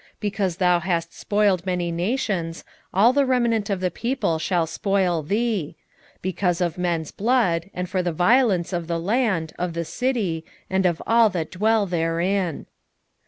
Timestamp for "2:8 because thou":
0.13-0.79